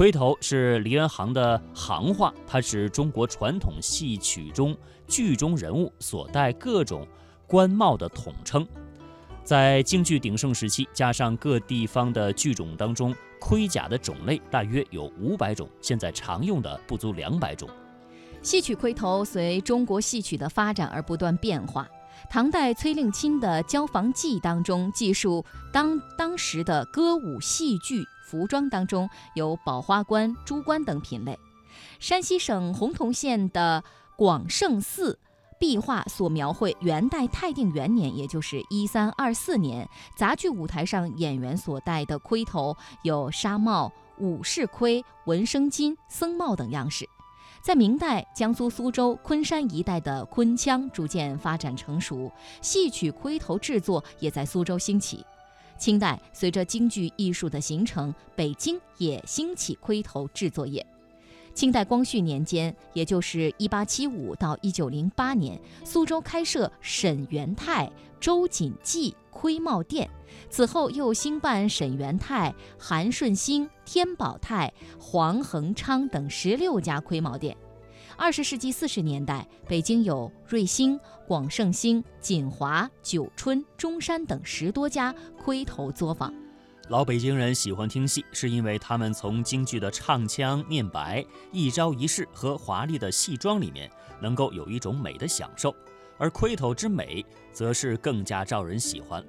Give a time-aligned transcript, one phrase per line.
[0.00, 4.74] 盔头是梨园行的行话，它是中国传统戏曲中
[5.06, 7.06] 剧中人物所戴各种
[7.46, 8.66] 官帽的统称。
[9.44, 17.68] 在京剧鼎盛时期，加上各地方的剧种当中，盔甲的种类大约有五百种，现在常用的不足两百种。
[18.40, 21.86] 戏曲盔头随中国戏曲的发展而不断变化。
[22.30, 31.36] 唐代崔令钦的《交房记》当中记述，当当时的歌舞戏剧服装当中有宝花冠、珠冠等品类。
[31.98, 33.82] 山西省洪洞县的
[34.16, 35.18] 广胜寺
[35.58, 47.08] 壁画所描绘元代泰定元年，也就是一三二四年，杂剧舞台上演员所戴的盔头有纱帽、武士盔、文生巾、僧帽等样式。
[47.62, 55.22] 在明代，江苏苏州、昆山一带的昆腔逐渐发展成熟，戏曲盔头制作也在苏州兴起。
[55.80, 60.86] 清代，随着京剧艺术的形成，北京也兴起盔头制作业。
[61.54, 70.08] 清代光绪年间，也就是一八七五到一九零八年，苏州开设沈元泰、周锦记盔帽店。
[70.50, 77.56] 此后又兴办沈元泰、韩顺兴、天宝泰、黄恒昌等十六家盔帽店。
[78.22, 85.10] 二十世纪四十年代，北京有瑞兴、广盛兴、锦华、九春、中山等十多家
[85.42, 86.30] 盔头作坊。
[86.90, 95.70] 老北京人喜欢听戏，是因为他们从京剧的唱腔、念白、一招一式和华丽的戏装里面，能够有一种美的享受；
[96.18, 99.24] 而盔头之美，则是更加招人喜欢。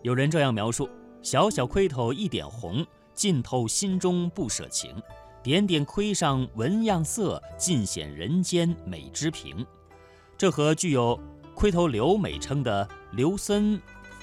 [0.00, 0.88] 有人这样描述：
[1.20, 4.94] 小小盔头一点红，浸透心中不舍情；
[5.42, 9.64] 点点盔上纹样色，尽显人间美之平。
[10.36, 11.18] 这和具有
[11.54, 13.80] “盔头刘”美称的刘森。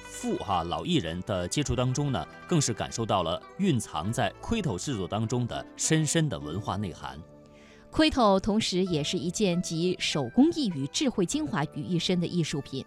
[0.09, 7.19] 富哈老艺人的接触当中呢，更是感受到了蕴藏在盔头制作当中的深深的文化内涵。
[7.91, 12.85] 盔头同时也是一件集手工艺与智慧精华于一身的艺术品。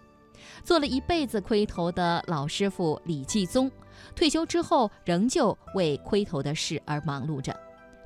[0.63, 3.71] 做了一辈子盔头的老师傅李继宗，
[4.15, 7.57] 退休之后仍旧为盔头的事而忙碌着。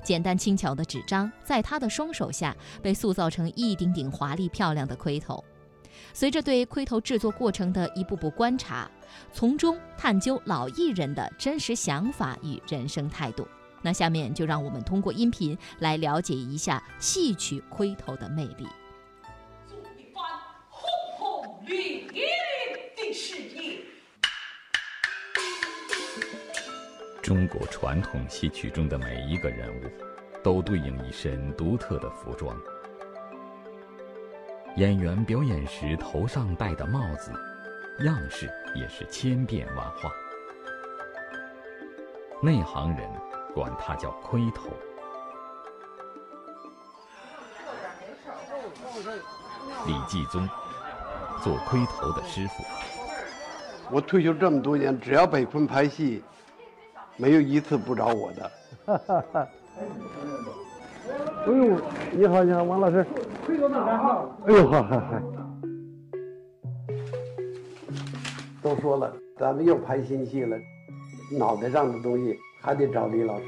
[0.06, 5.42] 简单轻巧的纸张，在他的双手下被塑造成一顶顶华丽漂亮的盔头。
[6.12, 8.88] 随着对盔头制作过程的一步步观察，
[9.32, 13.48] 从中探究老艺人的真实想法与人生态度。
[13.82, 18.64] 那下面就让我们通过音频来了解一下戏曲盔头的魅力。
[27.26, 29.90] 中国传统戏曲中的每一个人物，
[30.44, 32.56] 都对应一身独特的服装。
[34.76, 37.32] 演员表演时头上戴的帽子，
[38.04, 40.08] 样式也是千变万化。
[42.40, 43.10] 内行人
[43.52, 44.68] 管它叫盔头。
[49.84, 50.48] 李继宗，
[51.42, 52.62] 做盔头的师傅。
[53.90, 56.22] 我退休这么多年，只要北昆拍戏，
[57.16, 58.50] 没有一次不找我的。
[61.46, 61.80] 哎呦，
[62.12, 63.06] 你好，你好，王老师。
[64.46, 64.70] 哎呦！
[68.62, 70.58] 都说了，咱们又拍新戏了，
[71.38, 73.44] 脑袋上的东西还得找李老师。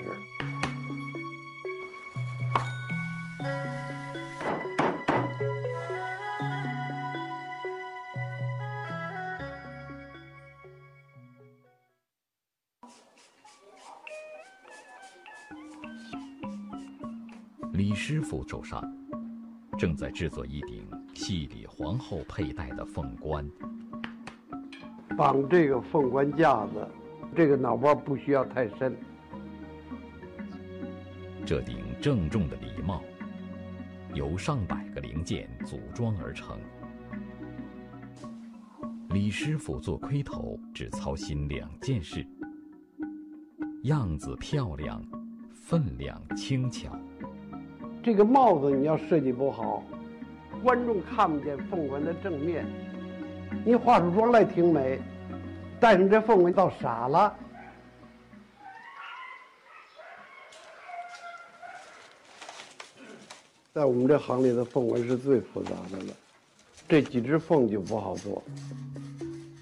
[18.11, 18.83] 师傅手上
[19.77, 20.83] 正在制作一顶
[21.13, 23.47] 戏里皇后佩戴的凤冠。
[25.15, 26.89] 绑这个凤冠架子，
[27.37, 28.97] 这个脑包不需要太深。
[31.45, 33.05] 这顶郑重的礼帽
[34.15, 36.59] 由上百个零件组装而成。
[39.11, 42.27] 李师傅做盔头只操心两件事：
[43.83, 45.05] 样子漂亮，
[45.53, 46.99] 分量轻巧。
[48.03, 49.83] 这个帽子你要设计不好，
[50.62, 52.65] 观众看不见凤冠的正面。
[53.65, 54.98] 你化出妆来挺美，
[55.80, 57.34] 戴上这凤冠倒傻了。
[63.72, 66.15] 在我们这行里的凤冠是最复杂的了，
[66.89, 68.42] 这几只凤就不好做，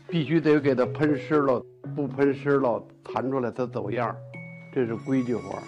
[0.08, 1.62] 必须得给它喷湿了，
[1.94, 4.16] 不喷湿了弹出来它走样，
[4.72, 5.58] 这是规矩活。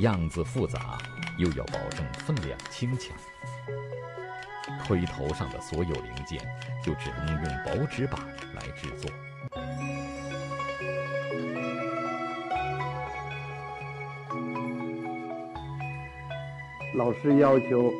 [0.00, 0.98] 样子复杂，
[1.36, 3.12] 又要保证分量轻巧。
[4.86, 6.40] 盔头上的所有零件，
[6.82, 8.18] 就只能用薄纸板
[8.54, 9.10] 来制作。
[16.94, 17.92] 老师要求，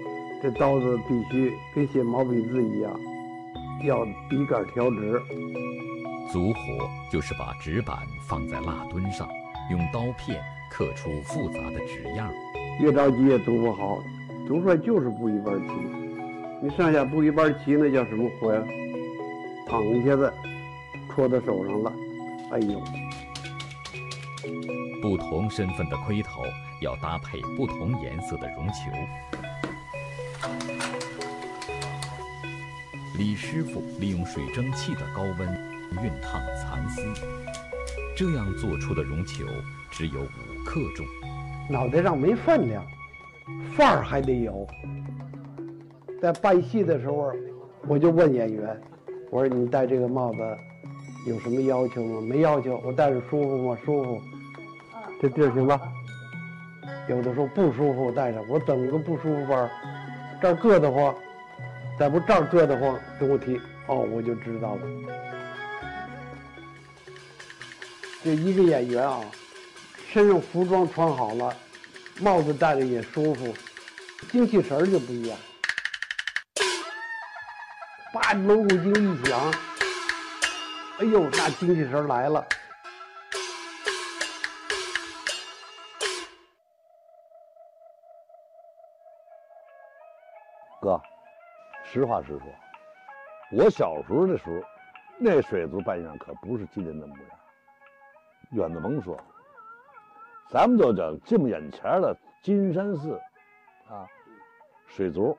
[0.43, 2.99] 这刀子必须跟写毛笔字一样，
[3.85, 5.21] 要笔杆调直。
[6.33, 9.29] 足火就是把纸板放在蜡墩上，
[9.71, 12.33] 用刀片刻出复杂的纸样。
[12.81, 14.03] 越着急越读不好，
[14.49, 15.75] 读出来就是不一般齐。
[16.63, 18.63] 你上下不一般齐，那叫什么活呀？
[19.67, 20.33] 躺一下子
[21.11, 21.93] 戳到手上了，
[22.53, 22.83] 哎呦！
[25.03, 26.43] 不同身份的盔头
[26.81, 28.91] 要搭配不同颜色的绒球。
[33.19, 35.49] 李师傅利用水蒸气的高温
[35.97, 37.03] 熨烫蚕丝，
[38.21, 39.47] 这样做出的绒球
[39.91, 41.07] 只有五克重。
[41.71, 42.85] 脑袋上没分量，
[43.73, 44.67] 范儿还得有。
[46.21, 47.33] 在办戏的时候，
[47.89, 48.79] 我就问演员
[49.33, 50.39] ：“我说你戴这个帽子
[51.27, 52.21] 有什么要求吗？
[52.21, 52.79] 没要求。
[52.85, 53.79] 我戴着舒服吗？
[53.87, 54.21] 舒服。
[55.23, 55.81] 这地儿行吧？
[57.09, 58.45] 有的时候不舒服，我戴上。
[58.51, 59.67] 我怎么个不舒服法？
[60.43, 61.15] 这儿硌得慌，
[61.99, 64.83] 再不这儿硌得慌，跟我提哦，我就知道了。
[68.23, 69.25] 这一个演员啊，
[70.13, 71.57] 身上服装穿好了，
[72.21, 73.55] 帽子戴的也舒服，
[74.31, 75.39] 精气神儿就不一样。
[78.13, 79.41] 叭，锣鼓经一响，
[80.99, 82.47] 哎呦，那精气神儿来了。
[90.83, 91.01] 哥，
[91.91, 92.43] 实话实说，
[93.53, 94.67] 我小时候的时候，
[95.19, 97.40] 那水族扮相可不是今天的模样。
[98.51, 99.17] 远的甭说，
[100.49, 103.15] 咱们就讲这么眼前的金山寺，
[103.89, 104.07] 啊，
[104.87, 105.37] 水族。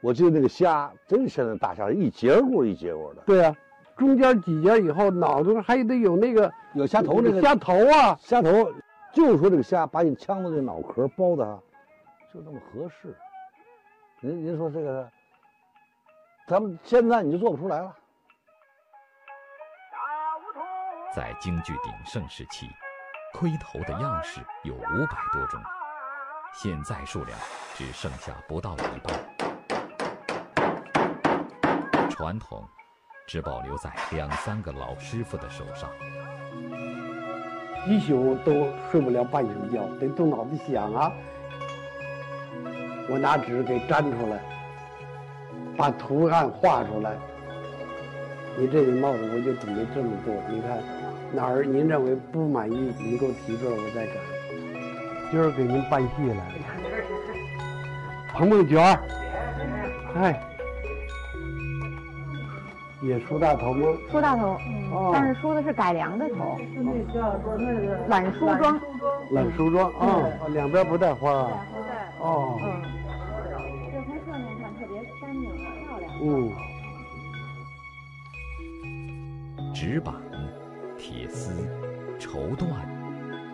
[0.00, 3.22] 我记得那个虾，真现在大虾，一节骨一节骨的。
[3.26, 3.54] 对啊、
[3.96, 8.16] 中间几节以后，脑子还得有那个有虾头那个虾头啊。
[8.18, 8.72] 虾头，
[9.12, 11.60] 就说这个虾把你腔子这脑壳包的啊，
[12.32, 13.14] 就那么合适。
[14.20, 15.06] 您您说这个，
[16.46, 17.94] 咱们现在你就做不出来了。
[21.12, 22.70] 在京剧鼎盛时期，
[23.34, 25.60] 盔头的样式有五百多种，
[26.54, 27.36] 现在数量
[27.74, 29.12] 只剩下不到一半。
[32.08, 32.64] 传统
[33.26, 35.90] 只保留在两三个老师傅的手上。
[37.88, 41.10] 一宿都睡不了半宿觉，得动脑子想啊。
[43.08, 44.40] 我拿纸给粘出来，
[45.76, 47.16] 把图案画出来。
[48.58, 50.78] 你这顶帽子我就准备这么做，你看
[51.32, 54.12] 哪儿您认为不满意，您给我提出来，我再改。
[55.30, 56.54] 今儿给您办戏来了，
[58.34, 59.00] 彭梦卷儿，
[60.16, 60.42] 哎，
[63.00, 63.86] 也梳大头吗？
[64.10, 64.58] 梳大头，
[64.92, 68.80] 哦但是梳的是改良的头，是那叫说那个懒梳妆。
[69.30, 71.64] 懒梳妆啊，哦两边不带花啊。
[71.72, 72.12] 不带。
[72.18, 72.82] 哦，嗯。
[73.92, 75.42] 这从侧面看特别干净
[75.86, 76.10] 漂亮。
[76.20, 76.50] 嗯。
[79.80, 80.14] 纸板、
[80.98, 81.66] 铁丝、
[82.18, 82.66] 绸缎，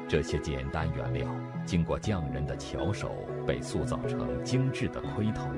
[0.08, 1.25] 这些简单原料，
[1.64, 3.14] 经过匠人的巧手，
[3.46, 5.49] 被塑造成精致的盔头。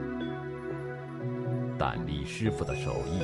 [1.79, 3.23] 但李师傅的手艺，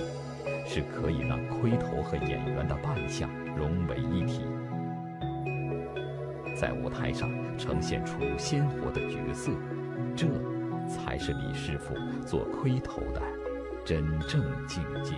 [0.67, 4.41] 是可以让盔头和演员的扮相融为一体，
[6.59, 9.53] 在舞台上呈现出鲜活的角色，
[10.17, 10.27] 这
[10.89, 11.95] 才是李师傅
[12.27, 13.21] 做盔头的
[13.85, 15.13] 真正境界。